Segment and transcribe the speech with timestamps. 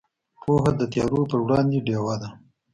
[0.43, 2.29] پوهه د تیارو پر وړاندې ډیوه ده.